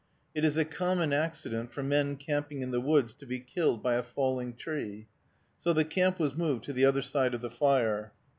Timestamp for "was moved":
6.19-6.63